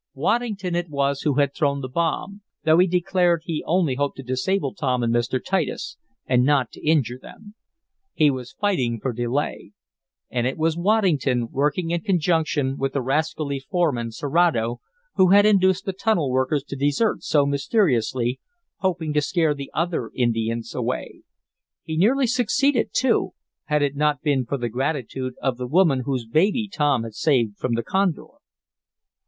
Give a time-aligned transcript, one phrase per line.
[0.15, 4.23] Waddington it was who had thrown the bomb, though he declared he only hoped to
[4.23, 5.39] disable Tom and Mr.
[5.45, 7.53] Titus, and not to injure them.
[8.15, 9.73] He was fighting for delay.
[10.31, 14.81] And it was Waddington, working in conjunction with the rascally foreman Serato,
[15.17, 18.39] who had induced the tunnel workers to desert so mysteriously,
[18.77, 21.21] hoping to scare the other Indians away.
[21.83, 26.25] He nearly succeeded too, had it not been for the gratitude of the woman whose
[26.25, 28.25] baby Tom had saved from the condor.